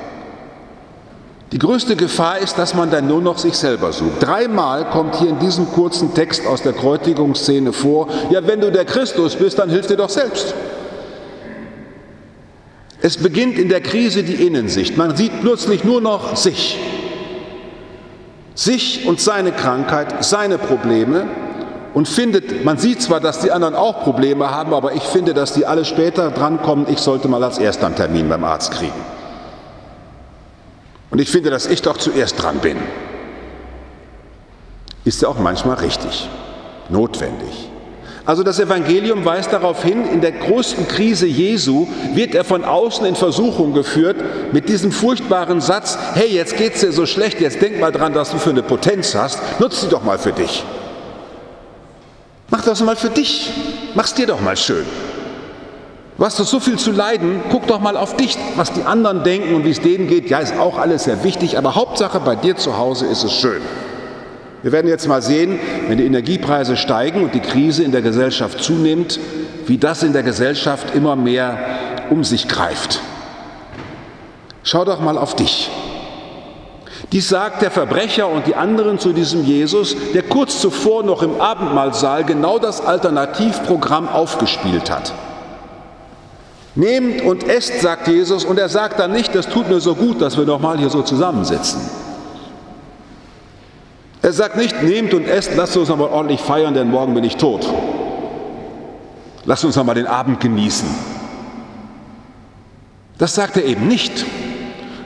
Die 1.52 1.60
größte 1.60 1.96
Gefahr 1.96 2.40
ist, 2.40 2.58
dass 2.58 2.74
man 2.74 2.92
dann 2.92 3.08
nur 3.08 3.22
noch 3.22 3.38
sich 3.38 3.54
selber 3.54 3.94
sucht. 3.94 4.22
Dreimal 4.22 4.90
kommt 4.90 5.16
hier 5.16 5.30
in 5.30 5.40
diesem 5.40 5.72
kurzen 5.72 6.14
Text 6.14 6.46
aus 6.46 6.62
der 6.62 6.74
Kräutigungsszene 6.74 7.72
vor, 7.72 8.10
ja, 8.32 8.46
wenn 8.46 8.60
du 8.60 8.72
der 8.72 8.84
Christus 8.84 9.36
bist, 9.36 9.58
dann 9.58 9.70
hilf 9.70 9.88
dir 9.88 9.96
doch 9.96 10.10
selbst. 10.10 10.54
Es 13.02 13.16
beginnt 13.16 13.58
in 13.58 13.70
der 13.70 13.80
Krise 13.80 14.24
die 14.24 14.46
Innensicht. 14.46 14.98
Man 14.98 15.16
sieht 15.16 15.40
plötzlich 15.42 15.86
nur 15.86 16.02
noch 16.02 16.36
sich 16.36 16.78
sich 18.58 19.06
und 19.06 19.22
seine 19.22 19.52
Krankheit, 19.52 20.26
seine 20.26 20.58
Probleme 20.58 21.28
und 21.94 22.08
findet, 22.08 22.66
man 22.66 22.80
sieht 22.80 23.02
zwar, 23.04 23.20
dass 23.20 23.40
die 23.40 23.52
anderen 23.52 23.76
auch 23.76 24.04
Probleme 24.04 24.50
haben, 24.50 24.74
aber 24.74 24.94
ich 24.94 25.04
finde, 25.04 25.36
dass 25.36 25.54
die 25.54 25.66
alle 25.66 25.86
später 25.86 26.32
drankommen, 26.32 26.88
ich 26.90 26.98
sollte 26.98 27.28
mal 27.28 27.44
als 27.44 27.60
Erster 27.60 27.86
einen 27.86 27.96
Termin 27.96 28.28
beim 28.28 28.44
Arzt 28.44 28.72
kriegen. 28.72 29.17
Und 31.10 31.20
ich 31.20 31.30
finde, 31.30 31.50
dass 31.50 31.68
ich 31.68 31.82
doch 31.82 31.98
zuerst 31.98 32.42
dran 32.42 32.60
bin. 32.60 32.78
Ist 35.06 35.22
ja 35.22 35.30
auch 35.30 35.40
manchmal 35.40 35.78
richtig, 35.78 36.30
notwendig. 36.90 37.70
Also 38.28 38.44
das 38.44 38.60
Evangelium 38.60 39.24
weist 39.24 39.54
darauf 39.54 39.84
hin, 39.84 40.06
in 40.06 40.20
der 40.20 40.34
größten 40.34 40.90
Krise 40.90 41.28
Jesu 41.28 41.88
wird 42.14 42.36
er 42.36 42.44
von 42.44 42.66
außen 42.66 43.06
in 43.06 43.16
Versuchung 43.16 43.74
geführt 43.74 44.18
mit 44.52 44.68
diesem 44.68 44.92
furchtbaren 44.92 45.62
Satz, 45.62 45.98
hey, 46.14 46.28
jetzt 46.28 46.58
geht's 46.58 46.82
dir 46.82 46.92
so 46.92 47.06
schlecht, 47.06 47.40
jetzt 47.40 47.62
denk 47.62 47.80
mal 47.80 47.94
dran, 47.94 48.14
was 48.16 48.32
du 48.32 48.38
für 48.38 48.50
eine 48.50 48.64
Potenz 48.64 49.16
hast, 49.16 49.40
nutz 49.62 49.80
sie 49.80 49.88
doch 49.88 50.04
mal 50.04 50.20
für 50.20 50.34
dich. 50.34 50.66
Mach 52.50 52.66
das 52.66 52.82
mal 52.82 52.98
für 52.98 53.10
dich, 53.10 53.50
mach's 53.96 54.14
dir 54.14 54.28
doch 54.28 54.42
mal 54.42 54.58
schön. 54.58 54.86
Du 56.18 56.26
hast 56.26 56.40
doch 56.40 56.46
so 56.46 56.60
viel 56.60 56.80
zu 56.80 56.92
leiden, 56.92 57.42
guck 57.52 57.68
doch 57.68 57.80
mal 57.80 57.96
auf 57.96 58.18
dich, 58.18 58.38
was 58.56 58.74
die 58.74 58.82
anderen 58.82 59.24
denken 59.24 59.54
und 59.54 59.66
wie 59.66 59.70
es 59.70 59.82
denen 59.82 60.08
geht. 60.08 60.32
Ja, 60.32 60.40
ist 60.40 60.58
auch 60.58 60.80
alles 60.80 61.04
sehr 61.04 61.24
wichtig, 61.24 61.60
aber 61.60 61.76
Hauptsache 61.76 62.20
bei 62.20 62.36
dir 62.36 62.56
zu 62.56 62.76
Hause 62.76 63.06
ist 63.06 63.24
es 63.24 63.34
schön. 63.34 63.62
Wir 64.64 64.72
werden 64.72 64.88
jetzt 64.88 65.08
mal 65.08 65.22
sehen, 65.22 65.60
wenn 65.88 66.00
die 66.00 66.06
Energiepreise 66.06 66.76
steigen 66.76 67.22
und 67.22 67.36
die 67.36 67.40
Krise 67.40 67.84
in 67.84 67.92
der 67.92 68.02
Gesellschaft 68.02 68.64
zunimmt, 68.64 69.20
wie 69.68 69.78
das 69.78 70.02
in 70.02 70.12
der 70.12 70.24
Gesellschaft 70.24 70.96
immer 70.96 71.16
mehr 71.16 71.60
um 72.10 72.24
sich 72.24 72.48
greift. 72.48 73.00
Schau 74.64 74.86
doch 74.86 75.00
mal 75.00 75.20
auf 75.20 75.36
dich. 75.36 75.70
Dies 77.12 77.30
sagt 77.30 77.62
der 77.62 77.70
Verbrecher 77.70 78.28
und 78.28 78.48
die 78.48 78.56
anderen 78.56 78.98
zu 78.98 79.14
diesem 79.14 79.46
Jesus, 79.46 79.96
der 80.16 80.24
kurz 80.24 80.60
zuvor 80.60 81.04
noch 81.04 81.22
im 81.22 81.40
Abendmahlsaal 81.40 82.24
genau 82.24 82.58
das 82.58 82.84
Alternativprogramm 82.84 84.10
aufgespielt 84.10 84.90
hat. 84.90 85.14
Nehmt 86.78 87.24
und 87.24 87.50
esst, 87.50 87.82
sagt 87.82 88.08
Jesus, 88.08 88.46
und 88.46 88.60
er 88.60 88.70
sagt 88.70 89.00
dann 89.00 89.12
nicht, 89.12 89.34
das 89.34 89.50
tut 89.50 89.68
mir 89.68 89.80
so 89.80 89.96
gut, 89.96 90.22
dass 90.22 90.38
wir 90.38 90.46
noch 90.46 90.60
mal 90.60 90.78
hier 90.78 90.92
so 90.92 91.02
zusammensitzen. 91.02 91.82
Er 94.22 94.32
sagt 94.32 94.58
nicht, 94.58 94.84
nehmt 94.84 95.16
und 95.16 95.28
esst, 95.28 95.56
lasst 95.56 95.76
uns 95.76 95.90
aber 95.90 96.12
ordentlich 96.12 96.40
feiern, 96.40 96.76
denn 96.76 96.92
morgen 96.92 97.16
bin 97.16 97.24
ich 97.24 97.38
tot. 97.38 97.68
Lasst 99.46 99.66
uns 99.66 99.76
einmal 99.76 99.96
den 99.96 100.06
Abend 100.06 100.40
genießen. 100.40 100.88
Das 103.18 103.34
sagt 103.34 103.58
er 103.58 103.66
eben 103.66 103.88
nicht, 103.88 104.24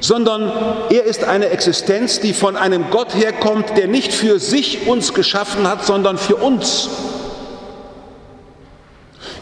sondern 0.01 0.51
er 0.89 1.05
ist 1.05 1.23
eine 1.23 1.51
Existenz, 1.51 2.19
die 2.19 2.33
von 2.33 2.57
einem 2.57 2.89
Gott 2.91 3.15
herkommt, 3.15 3.77
der 3.77 3.87
nicht 3.87 4.11
für 4.11 4.39
sich 4.39 4.87
uns 4.87 5.13
geschaffen 5.13 5.65
hat, 5.65 5.85
sondern 5.85 6.17
für 6.17 6.35
uns. 6.35 6.89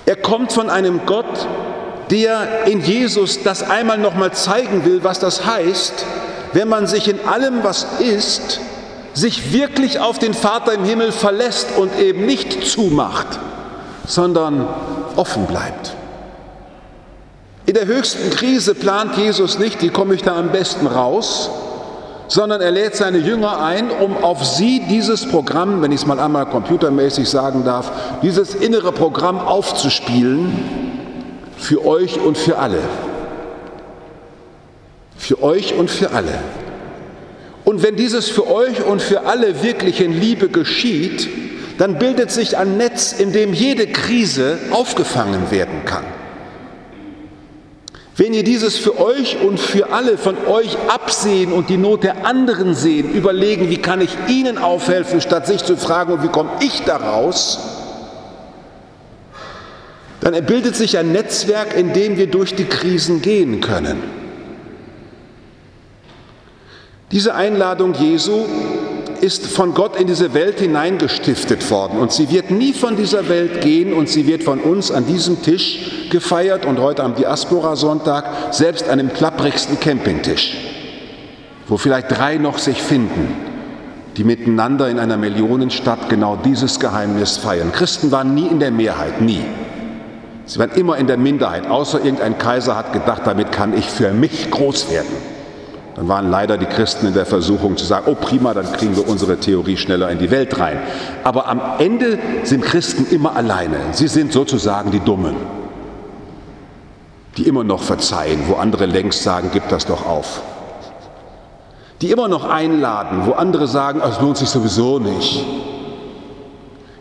Er 0.06 0.16
kommt 0.16 0.52
von 0.52 0.70
einem 0.70 1.08
Gott, 1.08 1.48
der 2.12 2.66
in 2.66 2.82
Jesus 2.82 3.44
das 3.44 3.68
einmal 3.70 3.98
noch 3.98 4.16
mal 4.16 4.32
zeigen 4.32 4.86
will, 4.86 5.04
was 5.04 5.20
das 5.20 5.46
heißt, 5.46 6.06
wenn 6.54 6.68
man 6.68 6.88
sich 6.88 7.08
in 7.08 7.28
allem, 7.28 7.64
was 7.64 7.86
ist, 8.00 8.60
sich 9.14 9.54
wirklich 9.54 10.00
auf 10.00 10.20
den 10.20 10.34
Vater 10.34 10.74
im 10.74 10.84
Himmel 10.84 11.12
verlässt 11.12 11.68
und 11.78 11.98
eben 12.00 12.26
nicht 12.26 12.68
zumacht, 12.68 13.28
sondern 14.06 14.68
offen 15.16 15.46
bleibt. 15.46 15.94
In 17.66 17.76
der 17.76 17.86
höchsten 17.86 18.32
Krise 18.32 18.74
plant 18.74 19.16
Jesus 19.18 19.60
nicht, 19.60 19.82
wie 19.84 19.90
komme 19.90 20.16
ich 20.16 20.24
da 20.24 20.38
am 20.38 20.52
besten 20.52 20.88
raus, 20.88 21.52
sondern 22.28 22.62
er 22.62 22.72
lädt 22.72 22.96
seine 22.96 23.18
Jünger 23.18 23.62
ein, 23.62 23.92
um 23.92 24.24
auf 24.24 24.46
sie 24.46 24.84
dieses 24.90 25.28
Programm, 25.28 25.82
wenn 25.82 25.92
ich 25.92 26.02
es 26.02 26.08
mal 26.08 26.20
einmal 26.20 26.46
computermäßig 26.46 27.30
sagen 27.30 27.64
darf, 27.66 27.92
dieses 28.22 28.56
innere 28.56 28.92
Programm 28.92 29.40
aufzuspielen, 29.40 30.99
für 31.60 31.86
euch 31.86 32.20
und 32.20 32.38
für 32.38 32.58
alle. 32.58 32.82
Für 35.18 35.44
euch 35.44 35.74
und 35.76 35.92
für 35.92 36.12
alle. 36.12 36.40
Und 37.66 37.84
wenn 37.84 37.96
dieses 37.96 38.30
für 38.30 38.50
euch 38.50 38.84
und 38.84 39.02
für 39.02 39.26
alle 39.26 39.62
wirklich 39.62 40.02
in 40.02 40.20
Liebe 40.20 40.50
geschieht, 40.50 41.30
dann 41.78 42.00
bildet 42.00 42.32
sich 42.32 42.58
ein 42.58 42.78
Netz, 42.78 43.14
in 43.14 43.32
dem 43.32 43.54
jede 43.54 43.88
Krise 43.88 44.58
aufgefangen 44.72 45.52
werden 45.52 45.86
kann. 45.86 46.04
Wenn 48.16 48.34
ihr 48.34 48.44
dieses 48.44 48.78
für 48.78 49.00
euch 49.00 49.38
und 49.42 49.60
für 49.60 49.94
alle 49.94 50.18
von 50.18 50.36
euch 50.48 50.78
absehen 50.90 51.54
und 51.54 51.70
die 51.70 51.78
Not 51.78 52.04
der 52.04 52.26
anderen 52.26 52.76
sehen, 52.76 53.14
überlegen, 53.14 53.70
wie 53.70 53.78
kann 53.78 54.02
ich 54.02 54.10
ihnen 54.28 54.58
aufhelfen, 54.58 55.22
statt 55.22 55.48
sich 55.48 55.64
zu 55.64 55.78
fragen, 55.78 56.22
wie 56.22 56.28
komme 56.28 56.50
ich 56.60 56.82
daraus, 56.84 57.79
dann 60.22 60.34
bildet 60.46 60.76
sich 60.76 60.98
ein 60.98 61.12
Netzwerk, 61.12 61.76
in 61.78 61.94
dem 61.94 62.18
wir 62.18 62.28
durch 62.28 62.56
die 62.56 62.66
Krisen 62.66 63.22
gehen 63.22 63.62
können. 63.62 64.04
Diese 67.12 67.34
Einladung 67.34 67.94
Jesu 67.94 68.46
ist 69.22 69.48
von 69.48 69.74
Gott 69.74 70.00
in 70.00 70.08
diese 70.08 70.34
Welt 70.34 70.60
hineingestiftet 70.60 71.70
worden 71.72 72.00
und 72.00 72.12
sie 72.12 72.30
wird 72.30 72.52
nie 72.52 72.74
von 72.74 72.96
dieser 72.96 73.28
Welt 73.30 73.62
gehen 73.62 73.94
und 73.94 74.10
sie 74.10 74.28
wird 74.28 74.44
von 74.44 74.60
uns 74.60 74.92
an 74.92 75.06
diesem 75.06 75.42
Tisch 75.42 76.08
gefeiert 76.10 76.66
und 76.66 76.80
heute 76.80 77.04
am 77.04 77.16
Diaspora-Sonntag 77.16 78.54
selbst 78.54 78.88
an 78.88 79.00
dem 79.00 79.12
klapprigsten 79.12 79.80
Campingtisch, 79.80 80.56
wo 81.68 81.78
vielleicht 81.78 82.12
drei 82.12 82.38
noch 82.38 82.60
sich 82.60 82.82
finden, 82.82 83.36
die 84.16 84.24
miteinander 84.24 84.90
in 84.90 85.00
einer 85.00 85.18
Millionenstadt 85.18 86.10
genau 86.10 86.36
dieses 86.36 86.80
Geheimnis 86.80 87.38
feiern. 87.38 87.72
Christen 87.72 88.12
waren 88.12 88.34
nie 88.34 88.48
in 88.48 88.60
der 88.60 88.72
Mehrheit, 88.72 89.22
nie. 89.22 89.42
Sie 90.50 90.58
waren 90.58 90.72
immer 90.72 90.98
in 90.98 91.06
der 91.06 91.18
Minderheit, 91.18 91.70
außer 91.70 92.04
irgendein 92.04 92.40
Kaiser 92.40 92.76
hat 92.76 92.92
gedacht, 92.92 93.22
damit 93.26 93.52
kann 93.52 93.78
ich 93.78 93.88
für 93.88 94.12
mich 94.14 94.50
groß 94.50 94.90
werden. 94.90 95.16
Dann 95.96 96.08
waren 96.08 96.32
leider 96.32 96.58
die 96.58 96.66
Christen 96.66 97.06
in 97.06 97.14
der 97.14 97.28
Versuchung 97.28 97.78
zu 97.78 97.86
sagen, 97.86 98.08
oh 98.10 98.16
prima, 98.16 98.56
dann 98.56 98.74
kriegen 98.74 98.96
wir 98.96 99.08
unsere 99.08 99.38
Theorie 99.38 99.78
schneller 99.78 100.10
in 100.10 100.18
die 100.18 100.32
Welt 100.32 100.60
rein. 100.60 100.80
Aber 101.24 101.48
am 101.48 101.62
Ende 101.78 102.18
sind 102.42 102.64
Christen 102.64 103.06
immer 103.14 103.36
alleine. 103.36 103.78
Sie 103.92 104.08
sind 104.08 104.34
sozusagen 104.34 104.90
die 104.90 105.02
Dummen, 105.02 105.36
die 107.38 107.44
immer 107.44 107.64
noch 107.64 107.84
verzeihen, 107.84 108.40
wo 108.48 108.56
andere 108.56 108.88
längst 108.88 109.22
sagen, 109.22 109.52
gib 109.54 109.70
das 109.70 109.86
doch 109.86 110.08
auf. 110.08 110.42
Die 112.02 112.10
immer 112.10 112.28
noch 112.28 112.50
einladen, 112.50 113.28
wo 113.28 113.34
andere 113.34 113.68
sagen, 113.68 114.02
es 114.04 114.20
lohnt 114.20 114.38
sich 114.38 114.50
sowieso 114.50 114.98
nicht. 114.98 115.46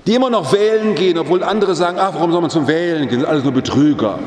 Die 0.08 0.14
immer 0.14 0.30
noch 0.30 0.52
wählen 0.52 0.96
gehen, 0.96 1.18
obwohl 1.18 1.44
andere 1.44 1.76
sagen, 1.76 1.98
ach, 2.00 2.14
warum 2.14 2.32
soll 2.32 2.40
man 2.40 2.50
zum 2.50 2.66
Wählen 2.66 3.08
gehen? 3.08 3.20
Sind 3.20 3.28
alles 3.28 3.44
nur 3.44 3.52
Betrüger 3.52 4.18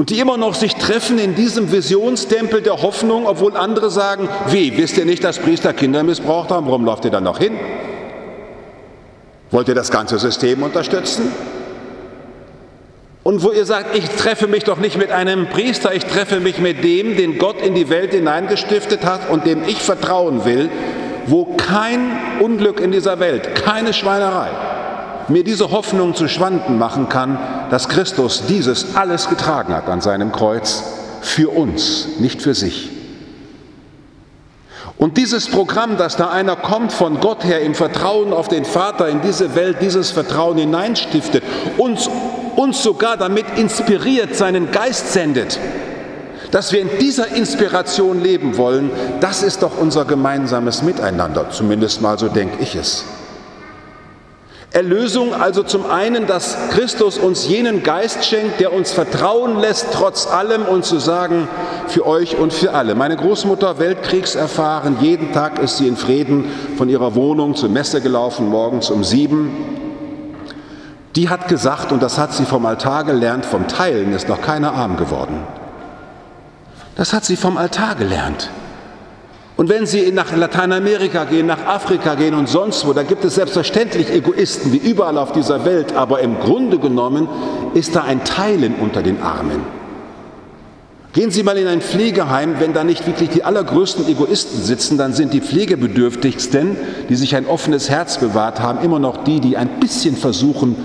und 0.00 0.08
die 0.08 0.18
immer 0.18 0.38
noch 0.38 0.54
sich 0.54 0.76
treffen 0.76 1.18
in 1.18 1.34
diesem 1.34 1.72
Visionstempel 1.72 2.62
der 2.62 2.80
Hoffnung, 2.80 3.26
obwohl 3.26 3.54
andere 3.54 3.90
sagen, 3.90 4.30
wie, 4.48 4.74
wisst 4.78 4.96
ihr 4.96 5.04
nicht, 5.04 5.22
dass 5.22 5.38
Priester 5.38 5.74
Kinder 5.74 6.02
missbraucht 6.02 6.50
haben, 6.50 6.64
warum 6.64 6.86
lauft 6.86 7.04
ihr 7.04 7.10
dann 7.10 7.24
noch 7.24 7.36
hin? 7.36 7.52
Wollt 9.50 9.68
ihr 9.68 9.74
das 9.74 9.90
ganze 9.90 10.18
System 10.18 10.62
unterstützen? 10.62 11.30
Und 13.24 13.42
wo 13.42 13.52
ihr 13.52 13.66
sagt, 13.66 13.94
ich 13.94 14.08
treffe 14.08 14.46
mich 14.46 14.64
doch 14.64 14.78
nicht 14.78 14.96
mit 14.96 15.10
einem 15.10 15.50
Priester, 15.50 15.94
ich 15.94 16.06
treffe 16.06 16.40
mich 16.40 16.58
mit 16.60 16.82
dem, 16.82 17.18
den 17.18 17.36
Gott 17.36 17.60
in 17.60 17.74
die 17.74 17.90
Welt 17.90 18.12
hineingestiftet 18.12 19.04
hat 19.04 19.28
und 19.28 19.44
dem 19.44 19.64
ich 19.64 19.82
vertrauen 19.82 20.46
will, 20.46 20.70
wo 21.26 21.56
kein 21.56 22.10
Unglück 22.40 22.80
in 22.80 22.92
dieser 22.92 23.20
Welt, 23.20 23.54
keine 23.54 23.92
Schweinerei, 23.92 24.48
mir 25.28 25.44
diese 25.44 25.70
Hoffnung 25.70 26.14
zu 26.14 26.28
schwanden 26.28 26.78
machen 26.78 27.08
kann, 27.08 27.38
dass 27.70 27.88
Christus 27.88 28.44
dieses 28.46 28.96
alles 28.96 29.28
getragen 29.28 29.74
hat 29.74 29.88
an 29.88 30.00
seinem 30.00 30.32
Kreuz 30.32 30.82
für 31.20 31.50
uns, 31.50 32.08
nicht 32.18 32.42
für 32.42 32.54
sich. 32.54 32.90
Und 35.00 35.16
dieses 35.16 35.48
Programm, 35.48 35.96
dass 35.96 36.16
da 36.16 36.28
einer 36.28 36.56
kommt 36.56 36.92
von 36.92 37.20
Gott 37.20 37.42
her 37.44 37.62
im 37.62 37.74
Vertrauen 37.74 38.34
auf 38.34 38.48
den 38.48 38.66
Vater 38.66 39.08
in 39.08 39.22
diese 39.22 39.54
Welt, 39.54 39.78
dieses 39.80 40.10
Vertrauen 40.10 40.58
hineinstiftet, 40.58 41.42
uns, 41.78 42.10
uns 42.56 42.82
sogar 42.82 43.16
damit 43.16 43.46
inspiriert, 43.56 44.36
seinen 44.36 44.70
Geist 44.72 45.10
sendet, 45.14 45.58
dass 46.50 46.72
wir 46.72 46.80
in 46.80 46.90
dieser 46.98 47.34
Inspiration 47.34 48.22
leben 48.22 48.56
wollen, 48.56 48.90
das 49.20 49.42
ist 49.42 49.62
doch 49.62 49.78
unser 49.78 50.04
gemeinsames 50.04 50.82
Miteinander, 50.82 51.50
zumindest 51.50 52.02
mal 52.02 52.18
so 52.18 52.28
denke 52.28 52.62
ich 52.62 52.74
es. 52.74 53.04
Erlösung 54.72 55.34
also 55.34 55.64
zum 55.64 55.90
einen, 55.90 56.28
dass 56.28 56.56
Christus 56.70 57.18
uns 57.18 57.48
jenen 57.48 57.82
Geist 57.82 58.24
schenkt, 58.24 58.60
der 58.60 58.72
uns 58.72 58.92
vertrauen 58.92 59.58
lässt, 59.58 59.88
trotz 59.92 60.28
allem 60.28 60.62
und 60.62 60.84
zu 60.84 61.00
sagen, 61.00 61.48
für 61.88 62.06
euch 62.06 62.36
und 62.36 62.52
für 62.52 62.72
alle. 62.72 62.94
Meine 62.94 63.16
Großmutter, 63.16 63.80
weltkriegserfahren, 63.80 64.98
jeden 65.00 65.32
Tag 65.32 65.58
ist 65.58 65.78
sie 65.78 65.88
in 65.88 65.96
Frieden 65.96 66.44
von 66.78 66.88
ihrer 66.88 67.16
Wohnung 67.16 67.56
zur 67.56 67.68
Messe 67.68 68.00
gelaufen, 68.00 68.48
morgens 68.48 68.90
um 68.90 69.02
sieben. 69.02 69.50
Die 71.16 71.28
hat 71.28 71.48
gesagt, 71.48 71.90
und 71.90 72.00
das 72.00 72.16
hat 72.16 72.32
sie 72.32 72.44
vom 72.44 72.64
Altar 72.64 73.02
gelernt, 73.02 73.44
vom 73.44 73.66
Teilen 73.66 74.12
ist 74.12 74.28
noch 74.28 74.40
keiner 74.40 74.72
arm 74.72 74.96
geworden. 74.96 75.42
Das 77.00 77.14
hat 77.14 77.24
sie 77.24 77.36
vom 77.36 77.56
Altar 77.56 77.94
gelernt. 77.94 78.50
Und 79.56 79.70
wenn 79.70 79.86
Sie 79.86 80.12
nach 80.12 80.36
Lateinamerika 80.36 81.24
gehen, 81.24 81.46
nach 81.46 81.64
Afrika 81.64 82.14
gehen 82.14 82.34
und 82.34 82.46
sonst 82.46 82.86
wo, 82.86 82.92
da 82.92 83.04
gibt 83.04 83.24
es 83.24 83.36
selbstverständlich 83.36 84.10
Egoisten 84.10 84.70
wie 84.70 84.76
überall 84.76 85.16
auf 85.16 85.32
dieser 85.32 85.64
Welt, 85.64 85.94
aber 85.96 86.20
im 86.20 86.38
Grunde 86.40 86.78
genommen 86.78 87.26
ist 87.72 87.96
da 87.96 88.02
ein 88.02 88.22
Teilen 88.24 88.74
unter 88.74 89.02
den 89.02 89.22
Armen. 89.22 89.62
Gehen 91.14 91.30
Sie 91.30 91.42
mal 91.42 91.56
in 91.56 91.68
ein 91.68 91.80
Pflegeheim, 91.80 92.56
wenn 92.58 92.74
da 92.74 92.84
nicht 92.84 93.06
wirklich 93.06 93.30
die 93.30 93.44
allergrößten 93.44 94.06
Egoisten 94.06 94.62
sitzen, 94.62 94.98
dann 94.98 95.14
sind 95.14 95.32
die 95.32 95.40
Pflegebedürftigsten, 95.40 96.76
die 97.08 97.16
sich 97.16 97.34
ein 97.34 97.46
offenes 97.46 97.88
Herz 97.88 98.18
bewahrt 98.18 98.60
haben, 98.60 98.84
immer 98.84 98.98
noch 98.98 99.24
die, 99.24 99.40
die 99.40 99.56
ein 99.56 99.80
bisschen 99.80 100.18
versuchen, 100.18 100.76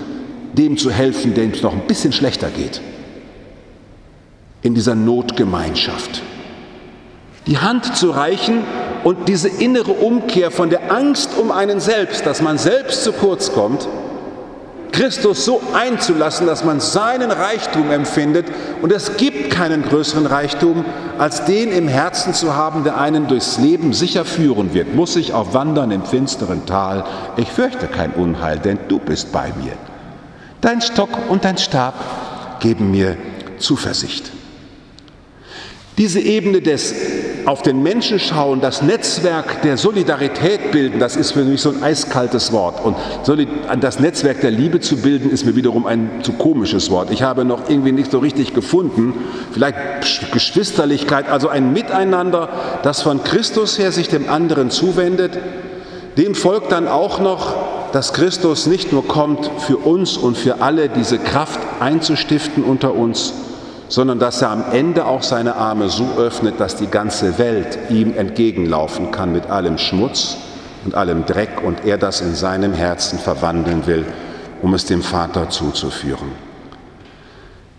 dem 0.54 0.78
zu 0.78 0.90
helfen, 0.90 1.34
dem 1.34 1.50
es 1.50 1.60
noch 1.60 1.74
ein 1.74 1.86
bisschen 1.86 2.14
schlechter 2.14 2.48
geht. 2.48 2.80
In 4.66 4.74
dieser 4.74 4.96
Notgemeinschaft. 4.96 6.22
Die 7.46 7.58
Hand 7.58 7.96
zu 7.96 8.10
reichen 8.10 8.64
und 9.04 9.28
diese 9.28 9.48
innere 9.48 9.92
Umkehr 9.92 10.50
von 10.50 10.70
der 10.70 10.90
Angst 10.90 11.38
um 11.40 11.52
einen 11.52 11.78
selbst, 11.78 12.26
dass 12.26 12.42
man 12.42 12.58
selbst 12.58 13.04
zu 13.04 13.12
kurz 13.12 13.52
kommt, 13.52 13.86
Christus 14.90 15.44
so 15.44 15.62
einzulassen, 15.72 16.48
dass 16.48 16.64
man 16.64 16.80
seinen 16.80 17.30
Reichtum 17.30 17.92
empfindet. 17.92 18.46
Und 18.82 18.90
es 18.90 19.16
gibt 19.16 19.50
keinen 19.52 19.84
größeren 19.84 20.26
Reichtum, 20.26 20.84
als 21.16 21.44
den 21.44 21.70
im 21.70 21.86
Herzen 21.86 22.34
zu 22.34 22.56
haben, 22.56 22.82
der 22.82 22.98
einen 22.98 23.28
durchs 23.28 23.58
Leben 23.58 23.92
sicher 23.92 24.24
führen 24.24 24.74
wird. 24.74 24.96
Muss 24.96 25.14
ich 25.14 25.32
auch 25.32 25.54
wandern 25.54 25.92
im 25.92 26.04
finsteren 26.04 26.66
Tal? 26.66 27.04
Ich 27.36 27.52
fürchte 27.52 27.86
kein 27.86 28.10
Unheil, 28.14 28.58
denn 28.58 28.80
du 28.88 28.98
bist 28.98 29.30
bei 29.30 29.52
mir. 29.62 29.74
Dein 30.60 30.82
Stock 30.82 31.10
und 31.28 31.44
dein 31.44 31.56
Stab 31.56 32.58
geben 32.58 32.90
mir 32.90 33.16
Zuversicht. 33.58 34.32
Diese 35.98 36.20
Ebene 36.20 36.60
des 36.60 36.94
auf 37.46 37.62
den 37.62 37.80
Menschen 37.80 38.18
schauen, 38.18 38.60
das 38.60 38.82
Netzwerk 38.82 39.62
der 39.62 39.76
Solidarität 39.76 40.72
bilden, 40.72 40.98
das 40.98 41.14
ist 41.14 41.30
für 41.30 41.44
mich 41.44 41.60
so 41.60 41.70
ein 41.70 41.80
eiskaltes 41.80 42.50
Wort. 42.50 42.84
Und 42.84 42.96
das 43.80 44.00
Netzwerk 44.00 44.40
der 44.40 44.50
Liebe 44.50 44.80
zu 44.80 44.96
bilden, 44.96 45.30
ist 45.30 45.46
mir 45.46 45.54
wiederum 45.54 45.86
ein 45.86 46.10
zu 46.22 46.32
komisches 46.32 46.90
Wort. 46.90 47.12
Ich 47.12 47.22
habe 47.22 47.44
noch 47.44 47.70
irgendwie 47.70 47.92
nicht 47.92 48.10
so 48.10 48.18
richtig 48.18 48.52
gefunden. 48.52 49.14
Vielleicht 49.52 49.76
Geschwisterlichkeit, 50.32 51.28
also 51.30 51.48
ein 51.48 51.72
Miteinander, 51.72 52.48
das 52.82 53.02
von 53.02 53.22
Christus 53.22 53.78
her 53.78 53.92
sich 53.92 54.08
dem 54.08 54.28
anderen 54.28 54.70
zuwendet. 54.70 55.38
Dem 56.18 56.34
folgt 56.34 56.72
dann 56.72 56.88
auch 56.88 57.20
noch, 57.20 57.54
dass 57.92 58.12
Christus 58.12 58.66
nicht 58.66 58.92
nur 58.92 59.06
kommt, 59.06 59.50
für 59.60 59.76
uns 59.76 60.16
und 60.16 60.36
für 60.36 60.62
alle 60.62 60.88
diese 60.88 61.18
Kraft 61.18 61.60
einzustiften 61.78 62.64
unter 62.64 62.94
uns, 62.94 63.32
sondern 63.88 64.18
dass 64.18 64.42
er 64.42 64.50
am 64.50 64.64
Ende 64.72 65.06
auch 65.06 65.22
seine 65.22 65.56
Arme 65.56 65.88
so 65.88 66.06
öffnet, 66.18 66.58
dass 66.58 66.76
die 66.76 66.88
ganze 66.88 67.38
Welt 67.38 67.78
ihm 67.88 68.14
entgegenlaufen 68.16 69.10
kann 69.10 69.32
mit 69.32 69.48
allem 69.48 69.78
Schmutz 69.78 70.36
und 70.84 70.94
allem 70.94 71.24
Dreck 71.26 71.62
und 71.64 71.84
er 71.84 71.98
das 71.98 72.20
in 72.20 72.34
seinem 72.34 72.72
Herzen 72.72 73.18
verwandeln 73.18 73.86
will, 73.86 74.04
um 74.62 74.74
es 74.74 74.84
dem 74.84 75.02
Vater 75.02 75.48
zuzuführen. 75.48 76.46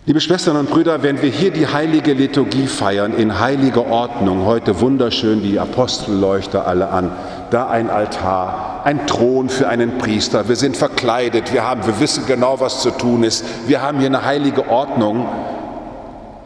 Liebe 0.06 0.22
Schwestern 0.22 0.56
und 0.56 0.70
Brüder, 0.70 1.04
wenn 1.04 1.22
wir 1.22 1.30
hier 1.30 1.52
die 1.52 1.68
heilige 1.68 2.14
Liturgie 2.14 2.68
feiern, 2.68 3.14
in 3.14 3.42
heiliger 3.42 3.88
Ordnung, 3.88 4.46
heute 4.46 4.80
wunderschön 4.80 5.44
die 5.44 5.60
Apostelleuchter 5.60 6.66
alle 6.66 6.88
an, 6.92 7.12
da 7.50 7.68
ein 7.68 7.90
Altar, 7.90 8.84
ein 8.86 9.06
Thron 9.06 9.50
für 9.50 9.68
einen 9.68 9.98
Priester, 9.98 10.48
wir 10.48 10.56
sind 10.56 10.78
verkleidet, 10.78 11.52
wir, 11.52 11.68
haben, 11.68 11.86
wir 11.86 12.00
wissen 12.00 12.26
genau, 12.26 12.62
was 12.62 12.82
zu 12.82 12.92
tun 12.92 13.24
ist, 13.24 13.44
wir 13.68 13.82
haben 13.82 13.98
hier 13.98 14.08
eine 14.08 14.24
heilige 14.24 14.70
Ordnung, 14.70 15.28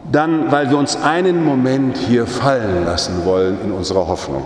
dann, 0.10 0.52
weil 0.52 0.70
wir 0.70 0.78
uns 0.78 0.96
einen 0.96 1.44
Moment 1.44 1.98
hier 1.98 2.26
fallen 2.26 2.86
lassen 2.86 3.26
wollen 3.26 3.58
in 3.64 3.72
unserer 3.72 4.08
Hoffnung. 4.08 4.44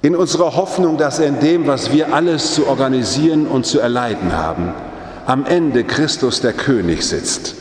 In 0.00 0.14
unserer 0.14 0.54
Hoffnung, 0.54 0.96
dass 0.96 1.18
in 1.18 1.40
dem, 1.40 1.66
was 1.66 1.92
wir 1.92 2.14
alles 2.14 2.54
zu 2.54 2.68
organisieren 2.68 3.46
und 3.46 3.66
zu 3.66 3.80
erleiden 3.80 4.36
haben, 4.36 4.72
am 5.26 5.44
Ende 5.44 5.84
Christus 5.84 6.40
der 6.40 6.52
König 6.52 7.06
sitzt 7.06 7.54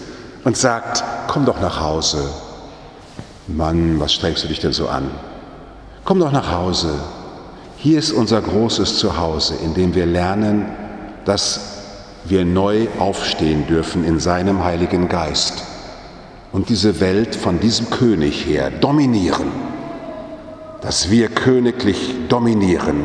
und 0.44 0.56
sagt, 0.56 1.04
komm 1.28 1.46
doch 1.46 1.60
nach 1.60 1.82
Hause. 1.82 2.24
Mann, 3.48 4.00
was 4.00 4.14
strengst 4.14 4.44
du 4.44 4.48
dich 4.48 4.60
denn 4.60 4.74
so 4.74 4.88
an? 4.88 5.10
Komm 6.06 6.20
doch 6.20 6.32
nach 6.32 6.52
Hause. 6.52 6.94
Hier 7.78 8.00
ist 8.00 8.12
unser 8.12 8.42
großes 8.42 8.98
Zuhause, 8.98 9.56
in 9.64 9.74
dem 9.74 9.96
wir 9.96 10.06
lernen, 10.06 10.66
dass 11.26 11.60
wir 12.26 12.46
neu 12.46 12.88
aufstehen 13.00 13.68
dürfen 13.68 14.04
in 14.04 14.20
seinem 14.20 14.64
Heiligen 14.64 15.10
Geist 15.10 15.64
und 16.58 16.70
diese 16.70 17.00
Welt 17.00 17.36
von 17.36 17.60
diesem 17.60 17.92
König 17.92 18.48
her 18.48 18.72
dominieren, 18.72 19.52
dass 20.82 21.12
wir 21.12 21.28
königlich 21.28 22.16
dominieren 22.30 23.04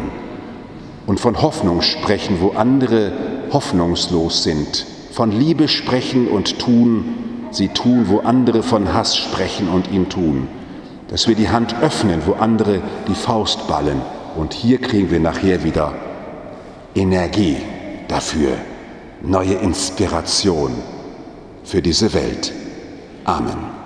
und 1.07 1.21
von 1.21 1.43
Hoffnung 1.43 1.83
sprechen, 1.83 2.38
wo 2.41 2.53
andere 2.53 3.12
hoffnungslos 3.53 4.43
sind, 4.43 4.87
von 5.11 5.33
Liebe 5.33 5.69
sprechen 5.69 6.29
und 6.29 6.61
tun, 6.61 7.05
sie 7.51 7.69
tun, 7.69 8.07
wo 8.09 8.21
andere 8.21 8.62
von 8.62 8.95
Hass 8.95 9.19
sprechen 9.19 9.69
und 9.69 9.91
ihn 9.91 10.09
tun, 10.09 10.49
dass 11.09 11.29
wir 11.29 11.35
die 11.35 11.51
Hand 11.51 11.75
öffnen, 11.83 12.23
wo 12.25 12.33
andere 12.33 12.81
die 13.07 13.15
Faust 13.15 13.69
ballen. 13.69 14.01
Und 14.35 14.55
hier 14.55 14.79
kriegen 14.81 15.11
wir 15.11 15.21
nachher 15.21 15.62
wieder 15.62 15.93
Energie 16.95 17.59
dafür, 18.09 18.53
neue 19.21 19.57
Inspiration 19.57 20.73
für 21.65 21.83
diese 21.83 22.15
Welt. 22.15 22.55
Amen. 23.27 23.82